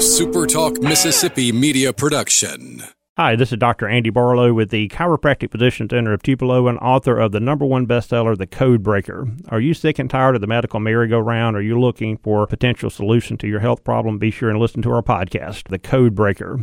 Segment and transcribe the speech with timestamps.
[0.00, 2.82] SuperTalk Mississippi media production.
[3.18, 3.86] Hi, this is Dr.
[3.86, 7.86] Andy Barlow with the Chiropractic Physician Center of Tupelo and author of the number one
[7.86, 9.28] bestseller, The Code Breaker.
[9.50, 11.54] Are you sick and tired of the medical merry-go-round?
[11.54, 14.18] Are you looking for a potential solution to your health problem?
[14.18, 16.60] Be sure and listen to our podcast, The Code Breaker.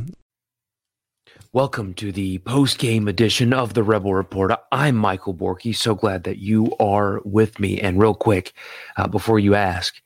[1.54, 4.52] Welcome to the post game edition of the Rebel Report.
[4.72, 5.76] I'm Michael Borky.
[5.76, 7.80] So glad that you are with me.
[7.80, 8.54] And real quick,
[8.98, 10.02] uh, before you ask,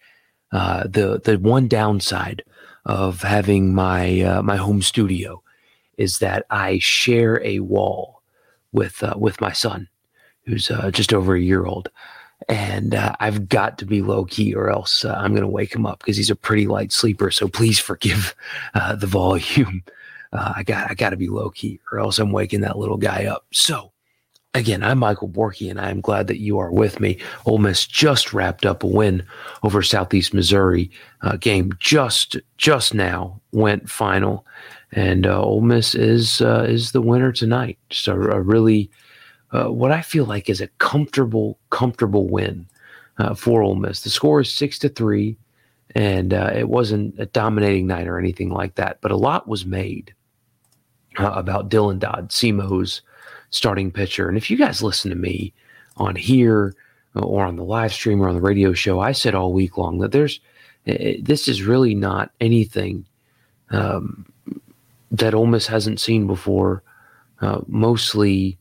[0.51, 2.43] uh, the the one downside
[2.85, 5.41] of having my uh, my home studio
[5.97, 8.21] is that I share a wall
[8.71, 9.87] with uh, with my son,
[10.45, 11.89] who's uh, just over a year old,
[12.49, 15.73] and uh, I've got to be low key, or else uh, I'm going to wake
[15.75, 17.31] him up because he's a pretty light sleeper.
[17.31, 18.35] So please forgive
[18.73, 19.83] uh, the volume.
[20.33, 23.25] I got I got to be low key, or else I'm waking that little guy
[23.25, 23.45] up.
[23.51, 23.91] So
[24.53, 27.17] Again, I'm Michael Borky, and I'm glad that you are with me.
[27.45, 29.25] Ole Miss just wrapped up a win
[29.63, 30.91] over Southeast Missouri.
[31.21, 34.45] Uh, game just just now went final,
[34.91, 37.77] and uh, Ole Miss is uh, is the winner tonight.
[37.89, 38.91] Just a, really
[39.53, 42.67] uh, what I feel like is a comfortable comfortable win
[43.19, 44.01] uh, for Ole Miss.
[44.01, 45.37] The score is six to three,
[45.95, 49.65] and uh, it wasn't a dominating night or anything like that, but a lot was
[49.65, 50.13] made
[51.17, 53.01] about Dylan Dodd, SEMO's
[53.51, 54.27] starting pitcher.
[54.27, 55.53] And if you guys listen to me
[55.97, 56.73] on here
[57.15, 59.99] or on the live stream or on the radio show, I said all week long
[59.99, 60.39] that there's
[60.87, 63.05] eh, eh, this is really not anything
[63.69, 64.25] um,
[65.11, 66.81] that Ole Miss hasn't seen before.
[67.41, 68.57] Uh, mostly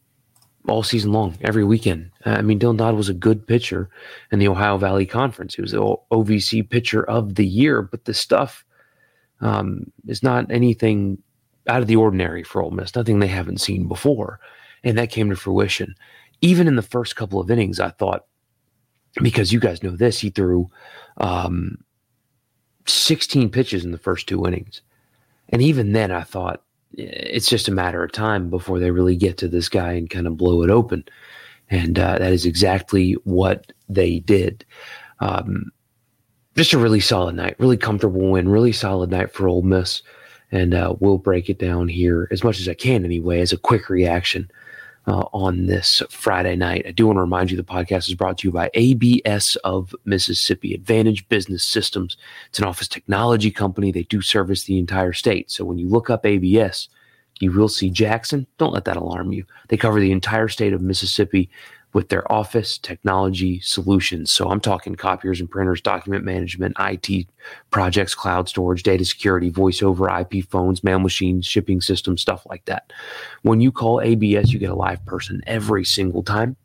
[0.67, 2.11] all season long, every weekend.
[2.25, 3.91] I mean, Dylan Dodd was a good pitcher
[4.33, 5.55] in the Ohio Valley Conference.
[5.55, 8.65] He was the OVC pitcher of the year, but the stuff
[9.43, 11.19] um, is not anything
[11.67, 14.41] out of the ordinary for Ole Miss, nothing they haven't seen before
[14.85, 15.95] and that came to fruition.
[16.41, 18.27] Even in the first couple of innings, I thought,
[19.23, 20.71] because you guys know this, he threw
[21.19, 21.83] um,
[22.87, 24.83] 16 pitches in the first two innings.
[25.51, 29.37] And even then, I thought it's just a matter of time before they really get
[29.39, 31.05] to this guy and kind of blow it open.
[31.69, 34.65] And uh, that is exactly what they did.
[35.21, 35.71] Um,
[36.57, 40.03] just a really solid night, really comfortable win, really solid night for Ole Miss.
[40.53, 43.57] And uh, we'll break it down here as much as I can anyway, as a
[43.57, 44.51] quick reaction
[45.11, 46.87] uh, on this Friday night.
[46.87, 49.93] I do want to remind you the podcast is brought to you by ABS of
[50.05, 52.17] Mississippi, Advantage Business Systems.
[52.49, 53.91] It's an office technology company.
[53.91, 55.51] They do service the entire state.
[55.51, 56.89] So when you look up ABS,
[57.41, 58.47] you will see Jackson.
[58.59, 59.45] Don't let that alarm you.
[59.69, 61.51] They cover the entire state of Mississippi
[61.93, 64.31] with their office technology solutions.
[64.31, 67.27] So I'm talking copiers and printers, document management, IT
[67.71, 72.65] projects, cloud storage, data security, voice over IP phones, mail machines, shipping systems, stuff like
[72.67, 72.93] that.
[73.43, 76.57] When you call ABS, you get a live person every single time.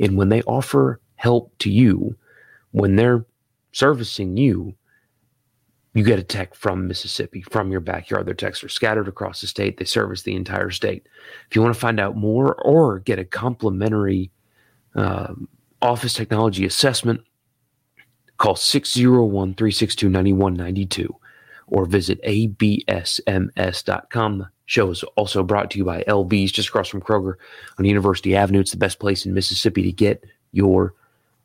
[0.00, 2.16] And when they offer help to you,
[2.70, 3.26] when they're
[3.72, 4.74] servicing you,
[5.94, 8.26] you get a tech from Mississippi, from your backyard.
[8.26, 9.78] Their techs are scattered across the state.
[9.78, 11.08] They service the entire state.
[11.48, 14.30] If you want to find out more or get a complimentary
[14.98, 15.34] uh,
[15.80, 17.20] office technology assessment,
[18.36, 21.14] call 601 362 9192
[21.68, 22.78] or visit absms.com.
[24.38, 27.34] The show is also brought to you by LB's just across from Kroger
[27.78, 28.60] on University Avenue.
[28.60, 30.94] It's the best place in Mississippi to get your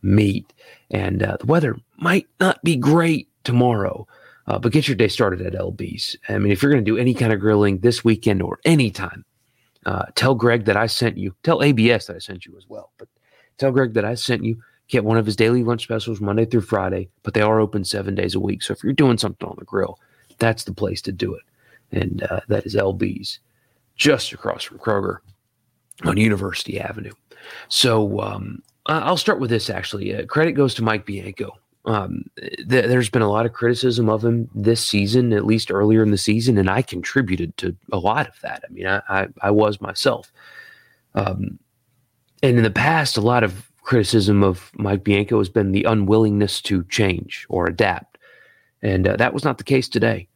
[0.02, 0.52] meat.
[0.92, 4.08] And uh, the weather might not be great tomorrow,
[4.48, 6.18] uh, but get your day started at LB's.
[6.30, 9.26] I mean, if you're going to do any kind of grilling this weekend or anytime,
[9.86, 11.36] uh, tell Greg that I sent you.
[11.44, 12.92] Tell ABS that I sent you as well.
[12.98, 13.10] But
[13.58, 14.62] Tell Greg that I sent you.
[14.90, 18.16] Get one of his daily lunch specials Monday through Friday, but they are open seven
[18.16, 18.62] days a week.
[18.62, 19.98] So if you're doing something on the grill,
[20.40, 21.44] that's the place to do it.
[21.92, 23.40] And uh, that is LB's
[23.96, 25.20] just across from Kroger
[26.04, 27.14] on University Avenue.
[27.70, 30.16] So um, I'll start with this actually.
[30.16, 31.58] Uh, credit goes to Mike Bianco.
[31.86, 36.02] Um, th- there's been a lot of criticism of him this season, at least earlier
[36.02, 38.64] in the season, and I contributed to a lot of that.
[38.68, 40.32] I mean, I, I, I was myself.
[41.16, 41.60] Um,
[42.44, 46.62] and in the past, a lot of criticism of Mike Bianco has been the unwillingness
[46.64, 48.18] to change or adapt.
[48.82, 50.28] And uh, that was not the case today.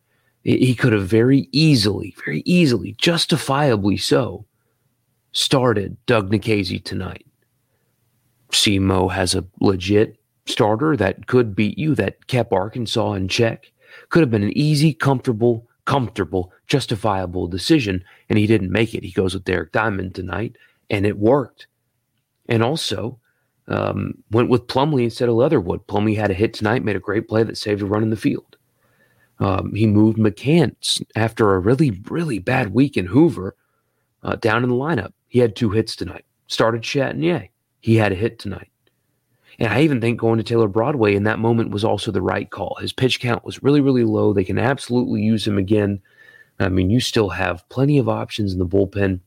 [0.43, 4.45] He could have very easily, very easily, justifiably so,
[5.33, 7.25] started Doug Nikhazy tonight.
[8.53, 13.73] SEMO has a legit starter that could beat you, that kept Arkansas in check.
[14.07, 19.03] Could have been an easy, comfortable, comfortable, justifiable decision, and he didn't make it.
[19.03, 20.55] He goes with Derek Diamond tonight,
[20.89, 21.67] and it worked
[22.47, 23.19] and also
[23.67, 25.85] um, went with Plumley instead of Leatherwood.
[25.87, 28.15] Plumley had a hit tonight, made a great play that saved a run in the
[28.15, 28.57] field.
[29.39, 33.55] Um, he moved McCants after a really, really bad week in Hoover
[34.23, 35.13] uh, down in the lineup.
[35.27, 36.25] He had two hits tonight.
[36.47, 37.49] Started Chatagnier.
[37.81, 38.71] He had a hit tonight.
[39.59, 42.49] And I even think going to Taylor Broadway in that moment was also the right
[42.49, 42.77] call.
[42.79, 44.33] His pitch count was really, really low.
[44.33, 45.99] They can absolutely use him again.
[46.59, 49.19] I mean, you still have plenty of options in the bullpen.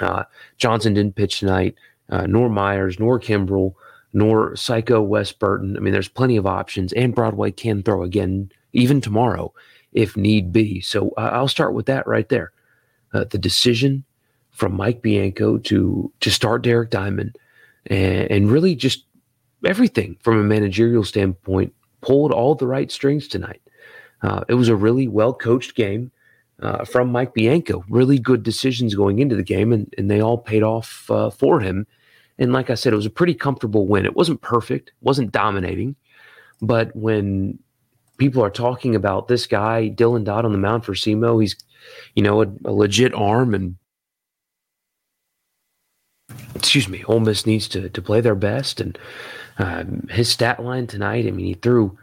[0.00, 0.24] Uh,
[0.58, 1.76] Johnson didn't pitch tonight,
[2.10, 3.74] uh, nor Myers, nor Kimbrel,
[4.12, 5.76] nor Psycho West Burton.
[5.76, 9.52] I mean, there's plenty of options, and Broadway can throw again, even tomorrow,
[9.92, 10.80] if need be.
[10.80, 12.52] So uh, I'll start with that right there.
[13.12, 14.04] Uh, the decision
[14.50, 17.36] from Mike Bianco to to start Derek Diamond,
[17.86, 19.04] and, and really just
[19.64, 23.62] everything from a managerial standpoint pulled all the right strings tonight.
[24.22, 26.10] Uh, it was a really well coached game
[26.60, 27.84] uh, from Mike Bianco.
[27.88, 31.60] Really good decisions going into the game, and, and they all paid off uh, for
[31.60, 31.86] him.
[32.38, 34.06] And like I said, it was a pretty comfortable win.
[34.06, 35.94] It wasn't perfect, wasn't dominating,
[36.60, 37.58] but when
[38.16, 41.56] people are talking about this guy, Dylan Dodd on the mound for SEMO, he's,
[42.14, 43.76] you know, a, a legit arm and
[46.54, 48.80] excuse me, Ole Miss needs to to play their best.
[48.80, 48.98] And
[49.58, 51.96] um, his stat line tonight, I mean, he threw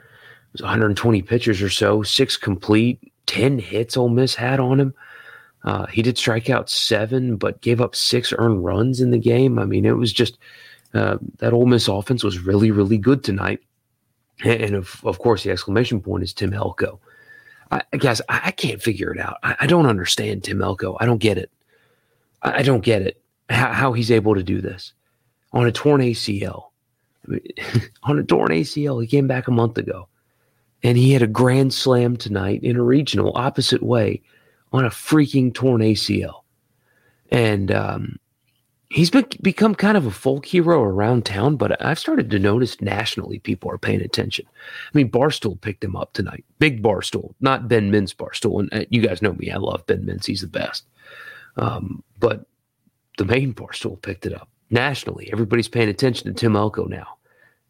[0.59, 4.93] 120 pitches or so, six complete, 10 hits Ole Miss had on him.
[5.63, 9.59] Uh, he did strike out seven, but gave up six earned runs in the game.
[9.59, 10.37] I mean, it was just
[10.93, 13.61] uh, that Ole Miss offense was really, really good tonight.
[14.43, 16.99] And, of, of course, the exclamation point is Tim Elko.
[17.69, 19.37] I, guys, I, I can't figure it out.
[19.43, 20.97] I, I, don't understand Tim Elko.
[20.99, 21.51] I don't get it.
[22.41, 23.21] I, I don't get it.
[23.49, 24.93] How, how, he's able to do this
[25.53, 26.69] on a torn ACL.
[27.27, 27.41] Mean,
[28.03, 30.07] on a torn ACL, he came back a month ago
[30.83, 34.21] and he had a grand slam tonight in a regional opposite way
[34.73, 36.41] on a freaking torn ACL.
[37.29, 38.19] And um,
[38.89, 42.81] he's been, become kind of a folk hero around town, but I've started to notice
[42.81, 44.45] nationally people are paying attention.
[44.47, 46.43] I mean, Barstool picked him up tonight.
[46.59, 48.59] Big Barstool, not Ben Mintz Barstool.
[48.59, 50.85] And uh, you guys know me, I love Ben Mintz, he's the best.
[51.57, 52.45] Um, but
[53.17, 55.29] the main Barstool picked it up nationally.
[55.31, 57.17] Everybody's paying attention to Tim Elko now.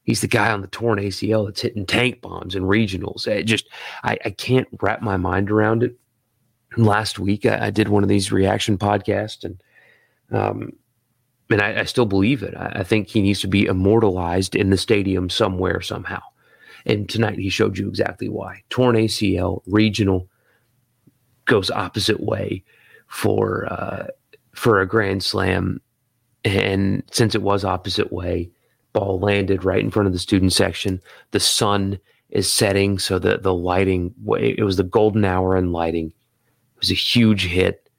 [0.04, 3.28] He's the guy on the torn ACL that's hitting tank bombs in regionals.
[3.28, 3.70] It just,
[4.04, 5.96] I, I can't wrap my mind around it.
[6.76, 9.62] And last week, I, I, did one of these reaction podcasts, and
[10.32, 10.72] um,
[11.50, 12.56] and I, I still believe it.
[12.56, 16.22] I, I, think he needs to be immortalized in the stadium somewhere, somehow.
[16.86, 18.64] And tonight, he showed you exactly why.
[18.70, 20.30] Torn ACL, regional,
[21.46, 22.64] goes opposite way
[23.08, 24.08] for uh,
[24.54, 25.82] for a grand slam,
[26.46, 28.50] and since it was opposite way,
[28.94, 31.02] ball landed right in front of the student section.
[31.32, 32.00] The sun
[32.30, 36.08] is setting, so the the lighting it was the golden hour in lighting.
[36.08, 37.90] It was a huge hit,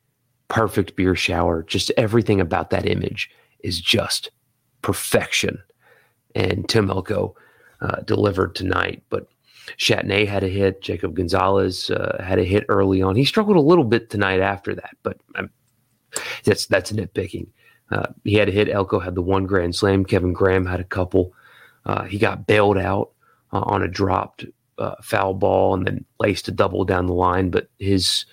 [0.48, 1.62] perfect beer shower.
[1.62, 3.30] Just everything about that image
[3.60, 4.30] is just
[4.82, 5.62] perfection.
[6.34, 7.36] And Tim Elko
[7.80, 9.28] uh, delivered tonight, but
[9.78, 10.82] Chatagnier had a hit.
[10.82, 13.16] Jacob Gonzalez uh, had a hit early on.
[13.16, 15.50] He struggled a little bit tonight after that, but um,
[16.44, 17.48] that's that's nitpicking.
[17.90, 18.68] Uh, he had a hit.
[18.68, 20.04] Elko had the one grand slam.
[20.04, 21.32] Kevin Graham had a couple.
[21.84, 23.10] Uh, he got bailed out
[23.52, 24.44] uh, on a dropped
[24.78, 27.50] uh, foul ball and then laced a double down the line.
[27.50, 28.24] But his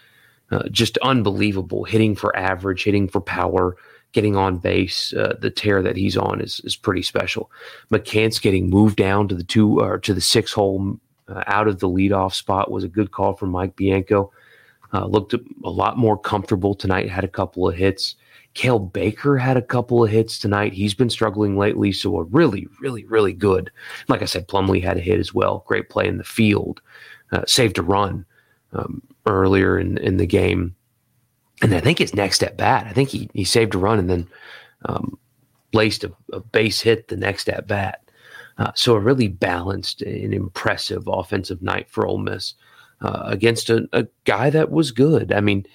[0.52, 3.76] uh, just unbelievable hitting for average, hitting for power,
[4.14, 5.14] getting on base.
[5.14, 7.52] Uh, the tear that he's on is is pretty special.
[7.92, 11.00] McCants getting moved down to the two or to the six hole
[11.48, 14.32] out of the leadoff spot was a good call from Mike Bianco.
[14.94, 17.10] Looked a lot more comfortable tonight.
[17.10, 18.16] Had a couple of hits.
[18.56, 20.74] Cael Baker had a couple of hits tonight.
[20.74, 23.72] He's been struggling lately, so a really, really, really good.
[24.08, 25.64] Like I said, Plumlee had a hit as well.
[25.68, 26.82] Great play in the field.
[27.32, 28.26] Uh, saved a run
[28.74, 30.76] um, earlier in, in the game.
[31.62, 34.10] And I think his next at bat, I think he, he saved a run and
[34.10, 34.28] then
[34.86, 35.18] um,
[35.74, 38.02] laced a, a, base hit the next at bat.
[38.58, 42.56] Uh, so a really balanced and impressive offensive night for Ole Miss
[43.02, 45.32] uh, against a, a guy that was good.
[45.32, 45.66] I mean,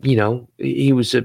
[0.00, 1.24] you know, he was a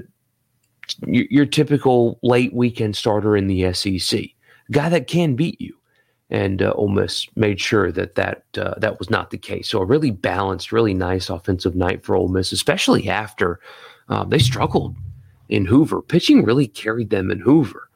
[1.06, 4.24] your typical late weekend starter in the SEC,
[4.70, 5.74] guy that can beat you.
[6.30, 9.68] And uh, Ole Miss made sure that that uh, that was not the case.
[9.68, 13.60] So a really balanced, really nice offensive night for Ole Miss, especially after
[14.10, 14.94] uh, they struggled
[15.48, 16.02] in Hoover.
[16.02, 17.88] Pitching really carried them in Hoover,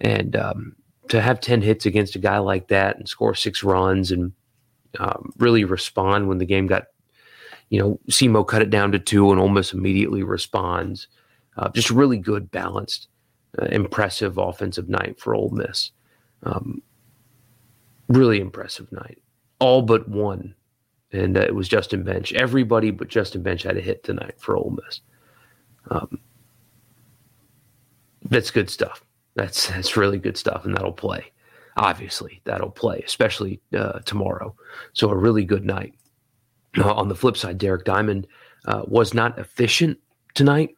[0.00, 0.76] and um,
[1.08, 4.32] to have ten hits against a guy like that and score six runs and
[4.98, 6.84] um, really respond when the game got,
[7.70, 11.08] you know, SEMO cut it down to two and Miss immediately responds.
[11.56, 13.08] Uh, just really good, balanced,
[13.60, 15.90] uh, impressive offensive night for Ole Miss.
[16.44, 16.82] Um,
[18.08, 19.22] really impressive night.
[19.58, 20.54] All but one,
[21.12, 22.32] and uh, it was Justin Bench.
[22.32, 25.00] Everybody but Justin Bench had a hit tonight for Ole Miss.
[25.90, 26.18] Um,
[28.24, 29.04] that's good stuff.
[29.34, 31.32] That's that's really good stuff, and that'll play.
[31.76, 34.54] Obviously, that'll play, especially uh, tomorrow.
[34.92, 35.94] So a really good night.
[36.76, 38.26] Uh, on the flip side, Derek Diamond
[38.66, 39.98] uh, was not efficient
[40.34, 40.76] tonight.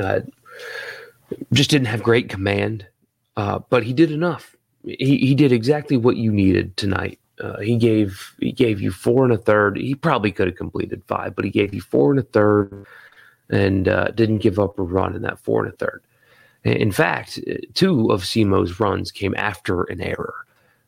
[0.00, 0.20] Uh,
[1.52, 2.86] just didn't have great command,
[3.36, 4.54] uh, but he did enough.
[4.84, 7.18] he, he did exactly what you needed tonight.
[7.40, 9.76] Uh, he gave he gave you four and a third.
[9.76, 12.86] He probably could have completed five, but he gave you four and a third,
[13.50, 16.02] and didn't give up a run in that four and a third.
[16.64, 17.38] In fact,
[17.74, 20.34] two of SEMO's runs came after an error.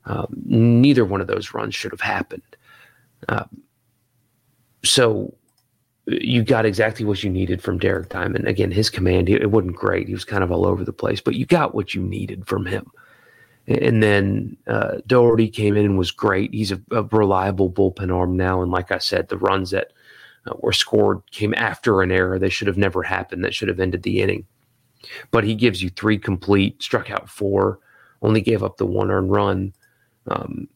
[0.07, 2.57] Um, neither one of those runs should have happened.
[3.29, 3.63] Um,
[4.85, 5.35] so
[6.07, 8.47] you got exactly what you needed from Derek Diamond.
[8.47, 10.07] Again, his command, it wasn't great.
[10.07, 12.65] He was kind of all over the place, but you got what you needed from
[12.65, 12.91] him.
[13.67, 16.55] And then uh, Dougherty came in and was great.
[16.55, 18.63] He's a, a, reliable bullpen arm now.
[18.63, 19.93] And like I said, the runs that
[20.47, 22.39] uh, were scored came after an error.
[22.39, 23.45] They should have never happened.
[23.45, 24.47] That should have ended the inning.
[25.31, 27.79] But he gives you three complete, struck out four,
[28.23, 29.73] only gave up the one earned run.
[30.27, 30.69] Um,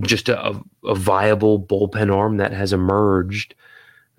[0.00, 3.54] just a, a, viable bullpen arm that has emerged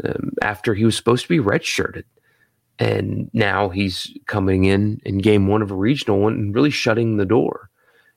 [0.04, 2.04] um, after he was supposed to be redshirted.
[2.78, 7.18] And now he's coming in in game one of a regional one and really shutting
[7.18, 7.70] the door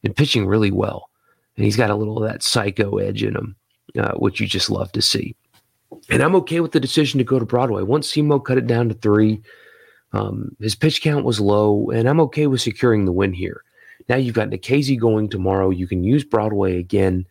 [0.03, 1.11] and pitching really well.
[1.57, 3.57] And he's got a little of that psycho edge in him,
[3.99, 5.37] uh, which you just love to see.
[6.11, 7.83] And I'm okay with the decision to go to Broadway.
[7.83, 9.41] Once SEMO cut it down to three,
[10.15, 13.65] um, his pitch count was low, and I'm okay with securing the win here.
[14.09, 15.71] Now you've got Nikhazy going tomorrow.
[15.71, 17.27] You can use Broadway again.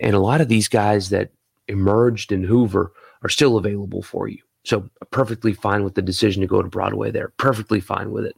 [0.00, 1.30] And a lot of these guys that
[1.68, 2.90] emerged in Hoover
[3.22, 4.38] are still available for you.
[4.64, 7.32] So perfectly fine with the decision to go to Broadway there.
[7.36, 8.36] Perfectly fine with it.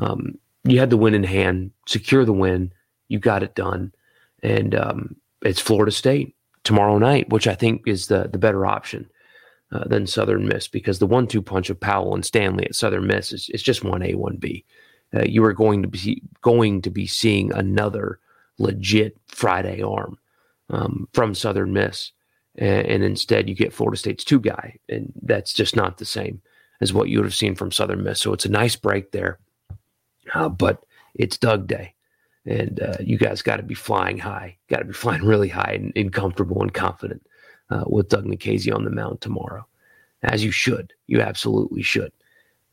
[0.00, 2.72] Um, you had the win in hand, secure the win,
[3.08, 3.92] you got it done.
[4.42, 9.08] And um, it's Florida State tomorrow night, which I think is the the better option
[9.70, 13.32] uh, than Southern Miss because the one-two punch of Powell and Stanley at Southern Miss
[13.32, 14.64] is it's just one A, one B.
[15.14, 18.18] Uh, you are going to be going to be seeing another
[18.58, 20.18] legit Friday arm
[20.70, 22.12] um, from Southern Miss,
[22.56, 26.42] and, and, instead you get Florida State's two guy, and that's just not the same
[26.80, 28.20] as what you would have seen from Southern Miss.
[28.20, 29.38] So it's a nice break there,
[30.34, 30.84] uh, but
[31.14, 31.94] it's Doug Day,
[32.44, 35.72] and uh, you guys got to be flying high, got to be flying really high
[35.74, 37.22] and, and comfortable and confident
[37.70, 39.66] uh, with Doug Nikhazy on the mound tomorrow,
[40.22, 40.92] as you should.
[41.06, 42.12] You absolutely should.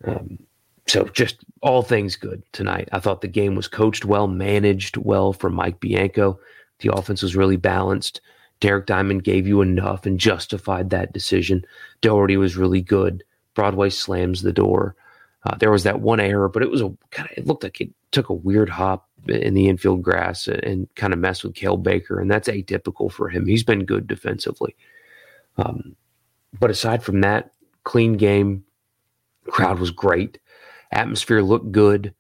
[0.06, 0.40] Um,
[0.88, 2.90] so just all things good tonight.
[2.92, 6.40] I thought the game was coached well, managed well from Mike Bianco.
[6.80, 8.22] The offense was really balanced.
[8.60, 11.66] Derek Diamond gave you enough and justified that decision.
[12.02, 13.24] Dougherty was really good.
[13.54, 14.96] Broadway slams the door.
[15.46, 17.82] Uh, there was that one error, but it was a kind of it looked like
[17.82, 21.82] it took a weird hop in the infield grass and kind of mess with Cael
[21.82, 23.46] Baker, and that's atypical for him.
[23.46, 24.76] He's been good defensively.
[25.58, 25.96] Um,
[26.60, 27.52] but aside from that,
[27.84, 28.64] clean game.
[29.48, 30.40] Crowd was great.
[30.92, 32.14] Atmosphere looked good.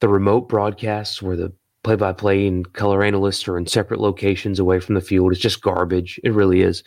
[0.00, 1.52] The remote broadcasts where the
[1.82, 5.38] play by play and color analysts are in separate locations away from the field is
[5.38, 6.20] just garbage.
[6.24, 6.82] It really is.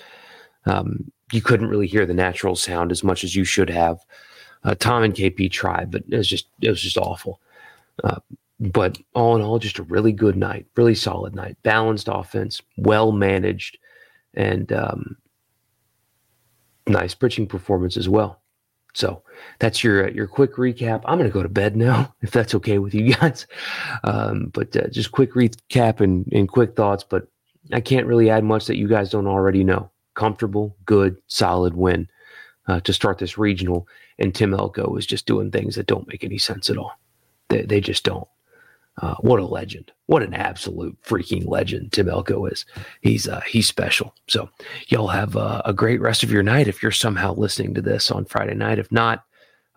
[0.66, 4.00] Um, you couldn't really hear the natural sound as much as you should have.
[4.64, 7.42] Uh, Tom and KP tried, but it was just it was just awful.
[8.04, 8.20] Uh,
[8.72, 13.12] but all in all, just a really good night, really solid night, balanced offense, well
[13.12, 13.78] managed,
[14.34, 15.18] and um,
[16.88, 18.42] nice pitching performance as well.
[18.94, 19.24] So
[19.60, 21.02] that's your your quick recap.
[21.06, 23.48] I'm going to go to bed now, if that's okay with you guys.
[24.04, 27.04] Um, but uh, just quick recap and, and quick thoughts.
[27.04, 27.28] But
[27.74, 29.90] I can't really add much that you guys don't already know.
[30.14, 32.08] Comfortable, good, solid win
[32.68, 33.88] uh, to start this regional.
[34.20, 36.94] And Tim Elko is just doing things that don't make any sense at all.
[37.50, 38.28] They, they just don't.
[39.02, 39.92] Uh, what a legend!
[40.06, 42.66] What an absolute freaking legend Tim Elko is.
[43.02, 44.14] He's uh, he's special.
[44.28, 44.50] So
[44.88, 46.68] y'all have a, great rest of your night.
[46.68, 49.26] If you're somehow listening to this on Friday night, if not,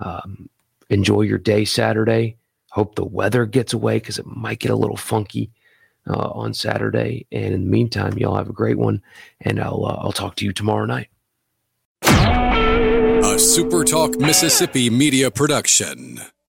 [0.01, 0.51] um,
[0.91, 2.37] enjoy your day Saturday.
[2.71, 5.51] Hope the weather gets away because it might get a little funky
[6.07, 7.27] uh, on Saturday.
[7.33, 9.03] And in the meantime, y'all have a great one,
[9.41, 11.09] and I'll uh, I'll talk to you tomorrow night.
[12.03, 16.21] A SuperTalk Mississippi media production.